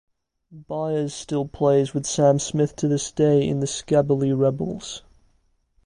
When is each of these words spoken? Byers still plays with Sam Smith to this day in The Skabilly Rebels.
Byers 0.67 1.13
still 1.13 1.47
plays 1.47 1.93
with 1.93 2.07
Sam 2.07 2.39
Smith 2.39 2.75
to 2.77 2.87
this 2.87 3.11
day 3.11 3.47
in 3.47 3.59
The 3.59 3.67
Skabilly 3.67 4.33
Rebels. 4.35 5.03